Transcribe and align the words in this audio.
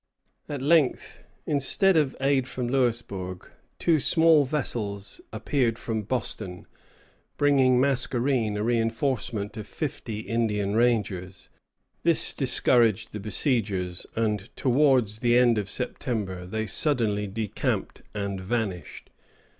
At 0.49 0.63
length, 0.63 1.21
instead 1.45 1.95
of 1.95 2.15
aid 2.19 2.47
from 2.47 2.67
Louisbourg, 2.67 3.47
two 3.77 3.99
small 3.99 4.45
vessels 4.45 5.21
appeared 5.31 5.77
from 5.77 6.01
Boston, 6.01 6.65
bringing 7.37 7.79
Mascarene 7.79 8.57
a 8.57 8.63
reinforcement 8.63 9.57
of 9.57 9.67
fifty 9.67 10.21
Indian 10.21 10.75
rangers. 10.75 11.49
This 12.01 12.33
discouraged 12.33 13.11
the 13.13 13.19
besiegers, 13.19 14.07
and 14.15 14.49
towards 14.55 15.19
the 15.19 15.37
end 15.37 15.59
of 15.59 15.69
September 15.69 16.47
they 16.47 16.65
suddenly 16.65 17.27
decamped 17.27 18.01
and 18.15 18.41
vanished. 18.41 19.11